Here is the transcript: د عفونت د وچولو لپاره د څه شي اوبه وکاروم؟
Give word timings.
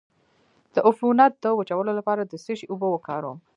د 0.73 0.75
عفونت 0.87 1.33
د 1.43 1.45
وچولو 1.57 1.91
لپاره 1.99 2.21
د 2.25 2.33
څه 2.43 2.51
شي 2.59 2.65
اوبه 2.71 2.87
وکاروم؟ 2.91 3.37